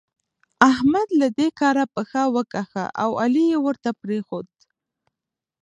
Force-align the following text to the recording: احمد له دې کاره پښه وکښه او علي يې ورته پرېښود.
احمد 0.71 1.07
له 1.21 1.27
دې 1.37 1.47
کاره 1.59 1.85
پښه 1.93 2.23
وکښه 2.35 2.85
او 3.03 3.09
علي 3.21 3.45
يې 3.51 3.57
ورته 3.65 3.89
پرېښود. 4.01 4.47